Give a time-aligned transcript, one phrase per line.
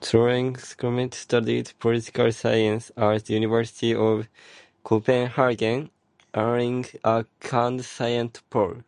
[0.00, 4.28] Thorning-Schmidt studied political science at University of
[4.84, 5.90] Copenhagen,
[6.34, 8.84] earning a cand.scient.pol.